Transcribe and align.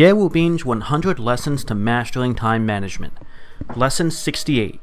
Ye 0.00 0.14
Wu 0.14 0.30
Bin's 0.30 0.64
100 0.64 1.18
Lessons 1.18 1.62
to 1.64 1.74
Mastering 1.74 2.34
Time 2.34 2.64
Management. 2.64 3.12
Lesson 3.76 4.10
68 4.10 4.80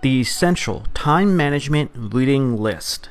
The 0.00 0.20
Essential 0.20 0.86
Time 0.94 1.36
Management 1.36 1.90
Reading 1.96 2.56
List. 2.56 3.08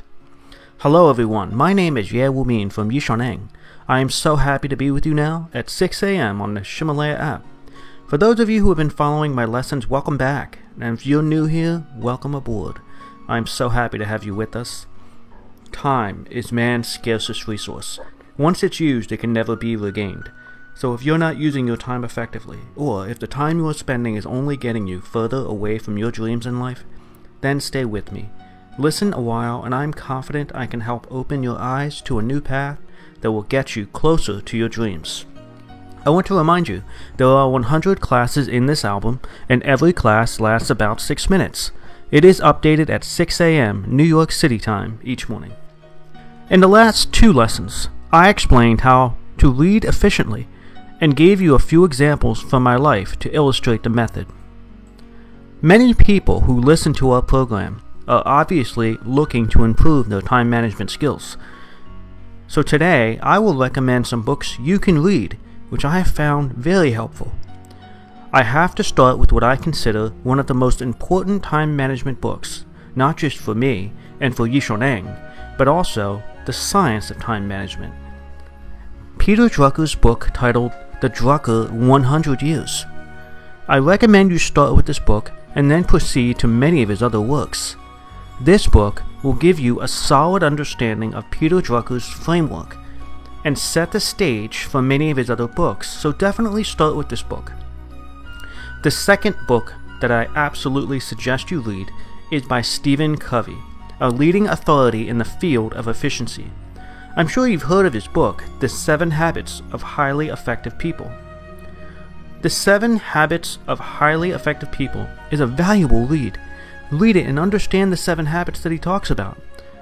Hello, 0.77 1.09
everyone. 1.09 1.53
My 1.53 1.73
name 1.73 1.97
is 1.97 2.13
Ye 2.13 2.29
Wu 2.29 2.45
Bin 2.45 2.69
from 2.69 2.91
Yishaneng. 2.91 3.49
I 3.89 3.99
am 3.99 4.09
so 4.09 4.37
happy 4.37 4.69
to 4.69 4.77
be 4.77 4.89
with 4.89 5.05
you 5.05 5.13
now 5.13 5.49
at 5.53 5.69
6 5.69 6.01
a.m. 6.01 6.41
on 6.41 6.53
the 6.53 6.61
Ximalaya 6.61 7.19
app. 7.19 7.45
For 8.07 8.17
those 8.17 8.39
of 8.39 8.49
you 8.49 8.61
who 8.61 8.69
have 8.69 8.77
been 8.77 8.89
following 8.89 9.35
my 9.35 9.43
lessons, 9.43 9.89
welcome 9.89 10.17
back. 10.17 10.59
And 10.79 10.97
if 10.97 11.05
you're 11.05 11.21
new 11.21 11.47
here, 11.47 11.85
welcome 11.97 12.33
aboard. 12.33 12.79
I 13.27 13.35
am 13.35 13.47
so 13.47 13.67
happy 13.67 13.97
to 13.97 14.05
have 14.05 14.23
you 14.23 14.33
with 14.33 14.55
us. 14.55 14.85
Time 15.73 16.25
is 16.31 16.53
man's 16.53 16.87
scarcest 16.87 17.49
resource. 17.49 17.99
Once 18.37 18.63
it's 18.63 18.79
used, 18.79 19.11
it 19.11 19.17
can 19.17 19.33
never 19.33 19.57
be 19.57 19.75
regained. 19.75 20.31
So 20.75 20.93
if 20.93 21.03
you're 21.03 21.17
not 21.17 21.37
using 21.37 21.67
your 21.67 21.77
time 21.77 22.03
effectively, 22.03 22.59
or 22.75 23.07
if 23.07 23.19
the 23.19 23.27
time 23.27 23.59
you 23.59 23.67
are 23.67 23.73
spending 23.73 24.15
is 24.15 24.25
only 24.25 24.57
getting 24.57 24.87
you 24.87 25.01
further 25.01 25.37
away 25.37 25.77
from 25.77 25.97
your 25.97 26.11
dreams 26.11 26.45
in 26.45 26.59
life, 26.59 26.83
then 27.41 27.59
stay 27.59 27.85
with 27.85 28.11
me. 28.11 28.29
Listen 28.79 29.13
a 29.13 29.21
while, 29.21 29.63
and 29.63 29.75
I'm 29.75 29.93
confident 29.93 30.51
I 30.55 30.65
can 30.65 30.81
help 30.81 31.05
open 31.11 31.43
your 31.43 31.59
eyes 31.59 32.01
to 32.01 32.17
a 32.17 32.23
new 32.23 32.41
path 32.41 32.79
that 33.21 33.31
will 33.31 33.43
get 33.43 33.75
you 33.75 33.85
closer 33.85 34.41
to 34.41 34.57
your 34.57 34.69
dreams. 34.69 35.25
I 36.05 36.09
want 36.09 36.25
to 36.27 36.37
remind 36.37 36.67
you, 36.67 36.83
there 37.17 37.27
are 37.27 37.49
100 37.49 38.01
classes 38.01 38.47
in 38.47 38.65
this 38.65 38.83
album, 38.83 39.21
and 39.47 39.61
every 39.63 39.93
class 39.93 40.39
lasts 40.39 40.69
about 40.69 40.99
6 40.99 41.29
minutes. 41.29 41.71
It 42.11 42.25
is 42.25 42.41
updated 42.41 42.89
at 42.89 43.03
6 43.03 43.39
a.m. 43.39 43.85
New 43.87 44.03
York 44.03 44.31
City 44.31 44.59
time 44.59 44.99
each 45.03 45.29
morning. 45.29 45.53
In 46.49 46.59
the 46.59 46.67
last 46.67 47.13
two 47.13 47.31
lessons, 47.31 47.89
I 48.11 48.27
explained 48.29 48.81
how 48.81 49.15
to 49.37 49.51
read 49.51 49.85
efficiently 49.85 50.47
and 51.03 51.17
gave 51.17 51.41
you 51.41 51.53
a 51.53 51.59
few 51.59 51.83
examples 51.83 52.41
from 52.41 52.63
my 52.63 52.77
life 52.77 53.19
to 53.19 53.35
illustrate 53.35 53.83
the 53.83 53.89
method. 53.89 54.25
Many 55.61 55.93
people 55.93 56.39
who 56.39 56.57
listen 56.57 56.93
to 56.93 57.11
our 57.11 57.21
program 57.21 57.81
are 58.07 58.23
obviously 58.25 58.97
looking 59.03 59.49
to 59.49 59.65
improve 59.65 60.07
their 60.07 60.21
time 60.21 60.49
management 60.49 60.89
skills. 60.89 61.35
So 62.47 62.61
today, 62.61 63.19
I 63.21 63.37
will 63.37 63.57
recommend 63.57 64.07
some 64.07 64.21
books 64.21 64.57
you 64.59 64.79
can 64.79 65.03
read, 65.03 65.37
which 65.67 65.83
I 65.83 65.97
have 65.97 66.07
found 66.07 66.53
very 66.53 66.91
helpful. 66.91 67.33
I 68.31 68.43
have 68.43 68.73
to 68.75 68.81
start 68.81 69.19
with 69.19 69.33
what 69.33 69.43
I 69.43 69.57
consider 69.57 70.07
one 70.23 70.39
of 70.39 70.47
the 70.47 70.53
most 70.53 70.81
important 70.81 71.43
time 71.43 71.75
management 71.75 72.21
books, 72.21 72.63
not 72.95 73.17
just 73.17 73.35
for 73.35 73.53
me 73.53 73.91
and 74.21 74.33
for 74.33 74.47
Yishoneng, 74.47 75.13
but 75.57 75.67
also 75.67 76.23
the 76.45 76.53
science 76.53 77.11
of 77.11 77.19
time 77.19 77.45
management. 77.45 77.93
Peter 79.17 79.49
Drucker's 79.49 79.95
book 79.95 80.29
titled 80.33 80.71
the 81.03 81.09
Drucker 81.09 81.69
100 81.69 82.41
Years. 82.41 82.85
I 83.67 83.77
recommend 83.79 84.31
you 84.31 84.37
start 84.37 84.73
with 84.73 84.85
this 84.85 84.99
book 84.99 85.33
and 85.53 85.69
then 85.69 85.83
proceed 85.83 86.39
to 86.39 86.47
many 86.47 86.81
of 86.81 86.87
his 86.87 87.03
other 87.03 87.19
works. 87.19 87.75
This 88.39 88.67
book 88.67 89.03
will 89.21 89.33
give 89.33 89.59
you 89.59 89.81
a 89.81 89.87
solid 89.89 90.43
understanding 90.43 91.13
of 91.13 91.29
Peter 91.29 91.57
Drucker's 91.57 92.07
framework 92.07 92.77
and 93.43 93.59
set 93.59 93.91
the 93.91 93.99
stage 93.99 94.59
for 94.59 94.81
many 94.81 95.11
of 95.11 95.17
his 95.17 95.29
other 95.29 95.45
books, 95.45 95.89
so 95.89 96.13
definitely 96.13 96.63
start 96.63 96.95
with 96.95 97.09
this 97.09 97.21
book. 97.21 97.51
The 98.83 98.91
second 98.91 99.35
book 99.45 99.73
that 99.99 100.09
I 100.09 100.29
absolutely 100.37 101.01
suggest 101.01 101.51
you 101.51 101.59
read 101.59 101.91
is 102.31 102.43
by 102.43 102.61
Stephen 102.61 103.17
Covey, 103.17 103.57
a 103.99 104.09
leading 104.09 104.47
authority 104.47 105.09
in 105.09 105.17
the 105.17 105.25
field 105.25 105.73
of 105.73 105.89
efficiency. 105.89 106.49
I'm 107.15 107.27
sure 107.27 107.47
you've 107.47 107.61
heard 107.61 107.85
of 107.85 107.93
his 107.93 108.07
book, 108.07 108.43
The 108.59 108.67
Seven 108.67 109.11
Habits 109.11 109.61
of 109.71 109.83
Highly 109.83 110.29
Effective 110.29 110.79
People. 110.79 111.11
The 112.41 112.49
Seven 112.49 112.97
Habits 112.97 113.59
of 113.67 113.77
Highly 113.77 114.31
Effective 114.31 114.71
People 114.71 115.07
is 115.29 115.39
a 115.39 115.45
valuable 115.45 116.07
read. 116.07 116.39
Read 116.89 117.15
it 117.15 117.27
and 117.27 117.37
understand 117.37 117.91
the 117.91 117.97
seven 117.97 118.25
habits 118.25 118.61
that 118.61 118.71
he 118.71 118.79
talks 118.79 119.11
about. 119.11 119.37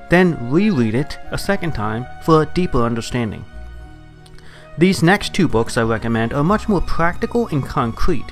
Then 0.10 0.52
reread 0.52 0.94
it 0.94 1.20
a 1.32 1.38
second 1.38 1.72
time 1.72 2.06
for 2.22 2.42
a 2.42 2.48
deeper 2.48 2.84
understanding. 2.84 3.46
These 4.78 5.02
next 5.02 5.34
two 5.34 5.48
books 5.48 5.78
I 5.78 5.84
recommend 5.84 6.34
are 6.34 6.44
much 6.44 6.68
more 6.68 6.82
practical 6.82 7.48
and 7.48 7.66
concrete. 7.66 8.32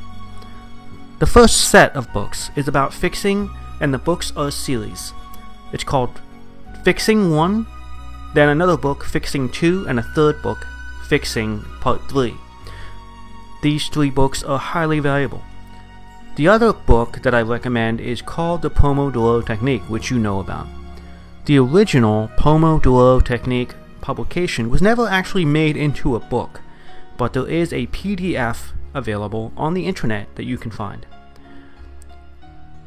The 1.19 1.25
first 1.25 1.69
set 1.69 1.95
of 1.95 2.11
books 2.11 2.49
is 2.57 2.67
about 2.67 2.93
fixing, 2.93 3.49
and 3.79 3.93
the 3.93 3.97
books 3.97 4.33
are 4.35 4.49
a 4.49 4.51
series. 4.51 5.13
It's 5.71 5.85
called 5.85 6.19
Fixing 6.83 7.31
1, 7.31 7.65
then 8.33 8.49
another 8.49 8.77
book, 8.77 9.03
Fixing 9.03 9.49
2, 9.49 9.87
and 9.87 9.99
a 9.99 10.03
third 10.03 10.41
book, 10.41 10.67
Fixing 11.07 11.61
Part 11.81 12.07
3. 12.09 12.35
These 13.61 13.87
three 13.89 14.09
books 14.09 14.43
are 14.43 14.59
highly 14.59 14.99
valuable. 14.99 15.43
The 16.35 16.47
other 16.47 16.71
book 16.71 17.21
that 17.23 17.33
I 17.33 17.41
recommend 17.41 17.99
is 17.99 18.21
called 18.21 18.61
The 18.61 18.69
Pomodoro 18.69 19.45
Technique, 19.45 19.81
which 19.89 20.09
you 20.09 20.19
know 20.19 20.39
about. 20.39 20.67
The 21.45 21.57
original 21.57 22.29
Pomodoro 22.37 23.23
Technique 23.23 23.73
publication 23.99 24.69
was 24.69 24.81
never 24.81 25.07
actually 25.07 25.45
made 25.45 25.75
into 25.75 26.15
a 26.15 26.19
book, 26.19 26.61
but 27.17 27.33
there 27.33 27.49
is 27.49 27.73
a 27.73 27.87
PDF 27.87 28.71
available 28.93 29.51
on 29.57 29.73
the 29.73 29.85
internet 29.85 30.33
that 30.35 30.45
you 30.45 30.57
can 30.57 30.71
find. 30.71 31.05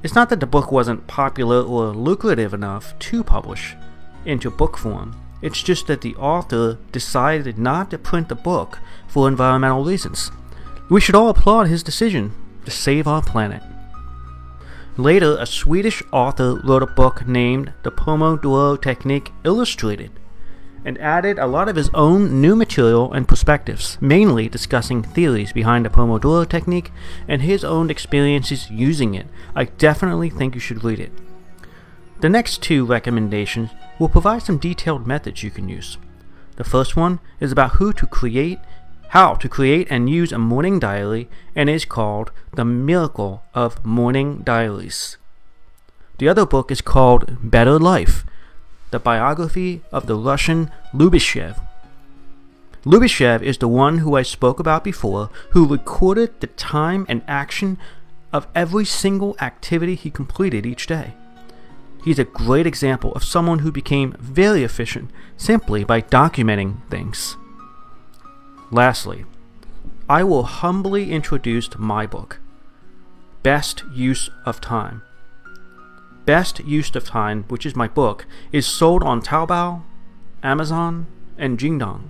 It's 0.03 0.15
not 0.15 0.31
that 0.31 0.41
the 0.41 0.47
book 0.47 0.73
wasn't 0.73 1.07
popular 1.07 1.61
or 1.61 1.89
lucrative 1.89 2.55
enough 2.55 2.99
to 3.01 3.23
publish 3.23 3.77
into 4.25 4.51
book 4.51 4.79
form, 4.79 5.15
it's 5.43 5.63
just 5.63 5.89
that 5.89 6.01
the 6.01 6.15
author 6.17 6.79
decided 6.93 7.59
not 7.59 7.91
to 7.91 7.99
print 7.99 8.29
the 8.29 8.35
book 8.35 8.79
for 9.09 9.29
environmental 9.29 9.85
reasons. 9.85 10.31
We 10.89 11.01
should 11.01 11.15
all 11.15 11.29
applaud 11.29 11.67
his 11.67 11.83
decision 11.83 12.33
to 12.65 12.71
save 12.71 13.07
our 13.07 13.23
planet. 13.23 13.63
Later, 14.97 15.37
a 15.39 15.47
Swedish 15.47 16.03
author 16.13 16.61
wrote 16.65 16.83
a 16.83 16.87
book 16.87 17.27
named 17.27 17.73
The 17.83 17.91
Pomodoro 17.91 18.81
Technique 18.81 19.33
Illustrated 19.43 20.13
and 20.85 20.99
added 20.99 21.39
a 21.39 21.47
lot 21.47 21.69
of 21.69 21.77
his 21.77 21.91
own 21.95 22.41
new 22.41 22.57
material 22.57 23.13
and 23.13 23.29
perspectives, 23.29 23.97
mainly 24.01 24.49
discussing 24.49 25.03
theories 25.03 25.53
behind 25.53 25.85
the 25.85 25.91
Pomodoro 25.91 26.49
technique 26.49 26.91
and 27.29 27.43
his 27.43 27.65
own 27.65 27.89
experiences 27.89 28.71
using 28.71 29.15
it. 29.15 29.27
I 29.55 29.65
definitely 29.65 30.29
think 30.29 30.55
you 30.55 30.61
should 30.61 30.85
read 30.85 31.01
it. 31.01 31.13
The 32.23 32.29
next 32.29 32.63
two 32.63 32.85
recommendations 32.85 33.71
will 33.99 34.09
provide 34.09 34.43
some 34.43 34.57
detailed 34.57 35.09
methods 35.09 35.43
you 35.43 35.51
can 35.51 35.69
use. 35.69 35.99
The 36.55 36.63
first 36.63 36.95
one 36.95 37.19
is 37.41 37.51
about 37.51 37.73
who 37.73 37.93
to 37.95 38.07
create, 38.07 38.61
how 39.09 39.35
to 39.35 39.49
create 39.49 39.89
and 39.91 40.09
use 40.09 40.31
a 40.31 40.39
morning 40.39 40.79
diary 40.79 41.29
and 41.57 41.69
is 41.69 41.85
called 41.85 42.31
The 42.55 42.65
Miracle 42.65 43.43
of 43.55 43.85
Morning 43.85 44.43
Diaries. 44.45 45.17
The 46.19 46.29
other 46.29 46.47
book 46.47 46.71
is 46.71 46.81
called 46.81 47.39
Better 47.43 47.77
Life, 47.77 48.25
the 48.93 49.01
biography 49.01 49.83
of 49.91 50.07
the 50.07 50.15
Russian 50.15 50.71
Lubishev. 50.95 51.61
Lubishev 52.85 53.43
is 53.43 53.59
the 53.59 53.67
one 53.67 53.99
who 53.99 54.15
I 54.15 54.23
spoke 54.23 54.61
about 54.61 54.85
before, 54.85 55.29
who 55.51 55.67
recorded 55.67 56.39
the 56.39 56.47
time 56.47 57.05
and 57.09 57.23
action 57.27 57.79
of 58.33 58.47
every 58.55 58.85
single 58.85 59.35
activity 59.41 59.97
he 59.97 60.09
completed 60.09 60.65
each 60.65 60.87
day. 60.87 61.15
He's 62.03 62.19
a 62.19 62.25
great 62.25 62.67
example 62.67 63.13
of 63.13 63.23
someone 63.23 63.61
who 63.61 63.71
became 63.71 64.17
very 64.19 64.65
efficient 64.65 65.11
simply 65.37 65.85
by 65.85 66.03
documenting 66.03 66.89
things. 66.91 67.37
Lastly, 68.73 69.25
I 70.09 70.25
will 70.25 70.43
humbly 70.43 71.13
introduce 71.13 71.79
my 71.79 72.07
book, 72.07 72.41
Best 73.43 73.85
Use 73.93 74.31
of 74.45 74.61
Time. 74.61 75.03
Best 76.25 76.61
Use 76.61 76.95
of 76.97 77.05
Time, 77.05 77.45
which 77.49 77.65
is 77.65 77.77
my 77.77 77.87
book, 77.87 78.27
is 78.51 78.67
sold 78.67 79.03
on 79.03 79.23
Taobao, 79.23 79.83
Amazon, 80.43 81.07
and 81.39 81.59
Jingdong. 81.59 82.09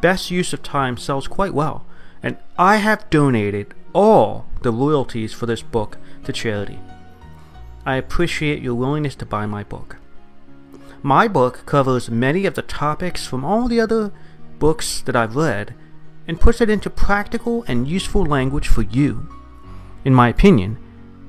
Best 0.00 0.30
Use 0.30 0.52
of 0.52 0.62
Time 0.62 0.96
sells 0.96 1.28
quite 1.28 1.54
well, 1.54 1.84
and 2.22 2.38
I 2.58 2.76
have 2.76 3.08
donated 3.10 3.74
all 3.92 4.46
the 4.62 4.72
royalties 4.72 5.34
for 5.34 5.46
this 5.46 5.62
book 5.62 5.98
to 6.24 6.32
charity. 6.32 6.78
I 7.86 7.96
appreciate 7.96 8.62
your 8.62 8.74
willingness 8.74 9.14
to 9.16 9.26
buy 9.26 9.46
my 9.46 9.62
book. 9.62 9.96
My 11.02 11.28
book 11.28 11.64
covers 11.66 12.10
many 12.10 12.46
of 12.46 12.54
the 12.54 12.62
topics 12.62 13.26
from 13.26 13.44
all 13.44 13.68
the 13.68 13.80
other 13.80 14.12
books 14.58 15.02
that 15.02 15.14
I've 15.14 15.36
read 15.36 15.74
and 16.26 16.40
puts 16.40 16.60
it 16.62 16.70
into 16.70 16.88
practical 16.88 17.62
and 17.68 17.86
useful 17.86 18.24
language 18.24 18.68
for 18.68 18.82
you. 18.82 19.28
In 20.04 20.14
my 20.14 20.28
opinion, 20.28 20.78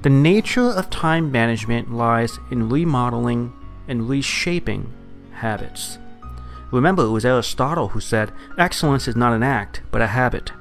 the 0.02 0.10
nature 0.10 0.70
of 0.70 0.90
time 0.90 1.32
management 1.32 1.92
lies 1.92 2.40
in 2.52 2.70
remodeling 2.70 3.52
and 3.88 4.08
reshaping 4.08 4.94
habits. 5.34 5.98
Remember, 6.72 7.04
it 7.04 7.10
was 7.10 7.26
Aristotle 7.26 7.90
who 7.90 8.00
said, 8.00 8.32
Excellence 8.58 9.08
is 9.08 9.16
not 9.16 9.34
an 9.34 9.44
act, 9.44 9.82
but 9.92 10.02
a 10.02 10.08
habit. 10.08 10.52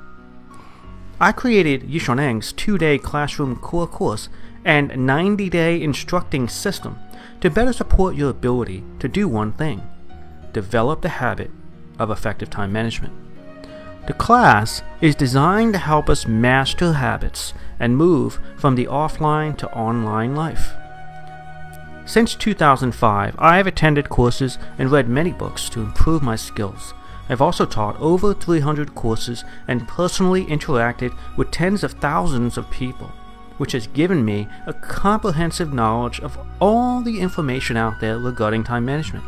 I 1.20 1.32
created 1.32 1.82
Yishoneng's 1.82 2.52
two 2.52 2.78
day 2.78 2.98
classroom 2.98 3.56
core 3.56 3.86
course 3.86 4.28
and 4.64 5.06
90 5.06 5.50
day 5.50 5.82
instructing 5.82 6.48
system 6.48 6.98
to 7.40 7.50
better 7.50 7.72
support 7.72 8.14
your 8.14 8.30
ability 8.30 8.82
to 8.98 9.08
do 9.08 9.28
one 9.28 9.52
thing 9.52 9.82
develop 10.52 11.02
the 11.02 11.08
habit 11.08 11.50
of 11.98 12.10
effective 12.10 12.48
time 12.48 12.72
management. 12.72 13.12
The 14.06 14.12
class 14.12 14.82
is 15.00 15.14
designed 15.14 15.72
to 15.72 15.78
help 15.78 16.08
us 16.08 16.26
master 16.26 16.92
habits 16.92 17.54
and 17.78 17.96
move 17.96 18.38
from 18.56 18.74
the 18.74 18.86
offline 18.86 19.56
to 19.58 19.72
online 19.72 20.36
life. 20.36 20.72
Since 22.06 22.34
2005, 22.34 23.34
I 23.38 23.56
have 23.56 23.66
attended 23.66 24.10
courses 24.10 24.58
and 24.78 24.90
read 24.90 25.08
many 25.08 25.32
books 25.32 25.70
to 25.70 25.80
improve 25.80 26.22
my 26.22 26.36
skills. 26.36 26.92
I've 27.30 27.40
also 27.40 27.64
taught 27.64 27.98
over 27.98 28.34
300 28.34 28.94
courses 28.94 29.42
and 29.66 29.88
personally 29.88 30.44
interacted 30.44 31.16
with 31.38 31.50
tens 31.50 31.82
of 31.82 31.92
thousands 31.92 32.58
of 32.58 32.70
people, 32.70 33.10
which 33.58 33.72
has 33.72 33.86
given 33.88 34.24
me 34.24 34.48
a 34.66 34.72
comprehensive 34.72 35.72
knowledge 35.72 36.20
of 36.20 36.38
all 36.60 37.02
the 37.02 37.20
information 37.20 37.76
out 37.76 38.00
there 38.00 38.18
regarding 38.18 38.64
time 38.64 38.84
management. 38.84 39.24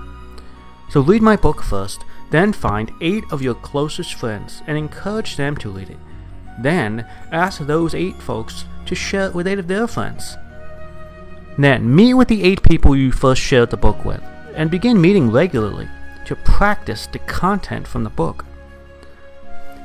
So 0.90 1.00
read 1.00 1.22
my 1.22 1.36
book 1.36 1.62
first, 1.62 2.04
then 2.30 2.52
find 2.52 2.92
eight 3.00 3.24
of 3.30 3.42
your 3.42 3.54
closest 3.54 4.14
friends 4.14 4.62
and 4.66 4.76
encourage 4.76 5.36
them 5.36 5.56
to 5.58 5.70
read 5.70 5.90
it. 5.90 5.98
Then 6.58 7.06
ask 7.32 7.60
those 7.60 7.94
eight 7.94 8.16
folks 8.16 8.64
to 8.86 8.94
share 8.94 9.26
it 9.28 9.34
with 9.34 9.46
eight 9.46 9.58
of 9.58 9.68
their 9.68 9.86
friends. 9.86 10.36
Then 11.58 11.94
meet 11.94 12.14
with 12.14 12.28
the 12.28 12.42
eight 12.42 12.62
people 12.62 12.94
you 12.94 13.12
first 13.12 13.40
shared 13.40 13.70
the 13.70 13.76
book 13.76 14.04
with 14.04 14.22
and 14.54 14.70
begin 14.70 15.00
meeting 15.00 15.30
regularly 15.30 15.88
to 16.26 16.36
practice 16.36 17.06
the 17.06 17.18
content 17.20 17.86
from 17.86 18.04
the 18.04 18.10
book. 18.10 18.44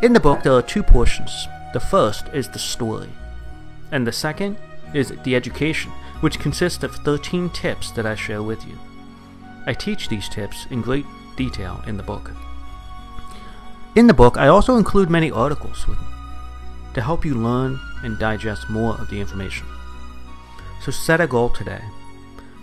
In 0.02 0.14
the 0.14 0.20
book, 0.20 0.44
there 0.44 0.54
are 0.54 0.62
two 0.62 0.82
portions. 0.82 1.48
The 1.74 1.80
first 1.80 2.28
is 2.30 2.50
the 2.50 2.60
story, 2.60 3.10
and 3.92 4.06
the 4.06 4.12
second 4.12 4.58
is 4.94 5.14
the 5.24 5.36
education, 5.36 5.92
which 6.22 6.40
consists 6.40 6.84
of 6.84 6.96
13 6.96 7.50
tips 7.50 7.92
that 7.92 8.06
I 8.06 8.16
share 8.16 8.44
with 8.44 8.66
you. 8.68 8.78
I 9.66 9.74
teach 9.74 10.10
these 10.10 10.30
tips 10.30 10.66
in 10.70 10.82
great 10.82 11.06
detail 11.36 11.84
in 11.88 11.98
the 11.98 12.04
book. 12.04 12.32
In 13.96 14.08
the 14.08 14.14
book, 14.14 14.38
I 14.38 14.48
also 14.48 14.78
include 14.78 15.10
many 15.10 15.32
articles 15.32 15.86
to 16.94 17.02
help 17.02 17.26
you 17.26 17.36
learn 17.36 17.80
and 18.04 18.18
digest 18.18 18.70
more 18.70 18.96
of 18.96 19.10
the 19.10 19.20
information. 19.20 19.68
So 20.82 20.92
set 20.92 21.22
a 21.22 21.28
goal 21.28 21.50
today 21.50 21.82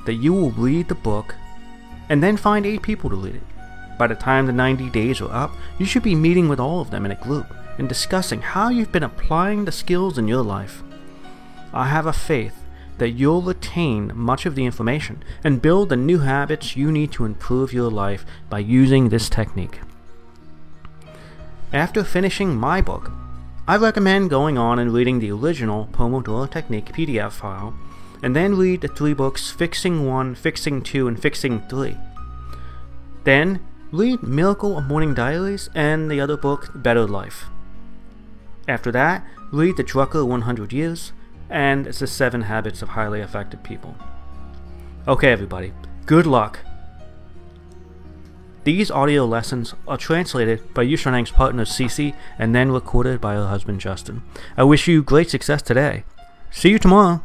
that 0.07 0.15
you 0.15 0.33
will 0.33 0.51
read 0.53 0.89
the 0.89 0.95
book 0.95 1.35
and 2.09 2.23
then 2.23 2.37
find 2.37 2.65
eight 2.65 2.83
people 2.83 3.11
to 3.11 3.17
read 3.17 3.37
it. 3.37 3.43
By 3.99 4.07
the 4.07 4.15
time 4.15 4.47
the 4.47 4.53
90 4.53 4.91
days 4.91 5.21
are 5.21 5.33
up, 5.33 5.53
you 5.79 5.85
should 5.85 6.03
be 6.03 6.15
meeting 6.15 6.49
with 6.49 6.61
all 6.61 6.81
of 6.81 6.91
them 6.91 7.05
in 7.05 7.11
a 7.11 7.23
group 7.23 7.47
and 7.79 7.89
discussing 7.89 8.41
how 8.41 8.71
you've 8.71 8.93
been 8.93 9.03
applying 9.03 9.65
the 9.65 9.73
skills 9.73 10.19
in 10.19 10.27
your 10.27 10.43
life. 10.43 10.83
I 11.73 11.89
have 11.89 12.07
a 12.07 12.13
faith 12.13 12.65
that 12.99 13.11
you'll 13.11 13.43
retain 13.43 14.13
much 14.15 14.45
of 14.47 14.55
the 14.55 14.65
information 14.65 15.23
and 15.45 15.63
build 15.63 15.89
the 15.89 15.97
new 15.97 16.19
habits 16.19 16.77
you 16.77 16.91
need 16.91 17.13
to 17.13 17.25
improve 17.25 17.73
your 17.73 17.91
life 17.91 18.25
by 18.51 18.59
using 18.59 19.09
this 19.09 19.29
technique. 19.29 19.81
After 21.73 22.03
finishing 22.03 22.57
my 22.57 22.81
book, 22.81 23.13
I 23.67 23.77
recommend 23.77 24.31
going 24.31 24.57
on 24.57 24.79
and 24.79 24.93
reading 24.93 25.19
the 25.19 25.31
original 25.31 25.89
Pomodoro 25.93 26.51
Technique 26.51 26.93
PDF 26.93 27.33
file 27.33 27.75
and 28.23 28.35
then 28.35 28.57
read 28.57 28.81
the 28.81 28.89
three 28.89 29.13
books 29.13 29.51
Fixing 29.51 30.07
1, 30.07 30.35
Fixing 30.35 30.83
2, 30.83 31.07
and 31.07 31.21
Fixing 31.21 31.61
3. 31.69 31.97
Then 33.25 33.61
read 33.93 34.23
Miracle 34.23 34.79
of 34.79 34.87
Morning 34.87 35.15
Diaries 35.15 35.69
and 35.75 36.11
the 36.11 36.21
other 36.21 36.37
book 36.37 36.71
Better 36.75 37.07
Life. 37.07 37.45
After 38.67 38.91
that, 38.93 39.25
read 39.53 39.77
The 39.77 39.85
Drucker 39.85 40.27
100 40.27 40.73
Years 40.73 41.13
and 41.51 41.87
it's 41.87 42.01
The 42.01 42.07
7 42.07 42.43
Habits 42.43 42.83
of 42.83 42.91
Highly 42.91 43.21
Effective 43.21 43.63
People. 43.63 43.97
Okay, 45.07 45.33
everybody, 45.33 45.73
good 46.07 46.27
luck. 46.27 46.61
These 48.65 48.91
audio 48.91 49.25
lessons 49.25 49.75
are 49.87 49.97
translated 49.97 50.75
by 50.75 50.85
Yushanang's 50.85 51.31
partner 51.31 51.65
Cece 51.65 52.15
and 52.39 52.55
then 52.55 52.71
recorded 52.71 53.21
by 53.21 53.35
her 53.35 53.47
husband 53.47 53.81
Justin. 53.81 54.23
I 54.57 54.65
wish 54.65 54.87
you 54.87 55.03
great 55.03 55.31
success 55.31 55.63
today. 55.63 56.05
See 56.51 56.71
you 56.71 56.79
tomorrow. 56.79 57.23